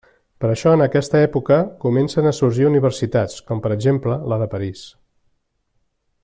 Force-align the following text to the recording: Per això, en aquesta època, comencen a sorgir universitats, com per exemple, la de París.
Per 0.43 0.47
això, 0.51 0.69
en 0.77 0.83
aquesta 0.85 1.19
època, 1.25 1.57
comencen 1.83 2.29
a 2.29 2.33
sorgir 2.37 2.65
universitats, 2.71 3.37
com 3.51 3.61
per 3.67 3.73
exemple, 3.77 4.19
la 4.35 4.41
de 4.45 4.49
París. 4.57 4.83